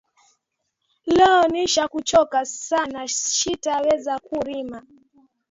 [1.15, 3.01] Leo nisha ku choka sana
[3.31, 4.79] shita weza ku rima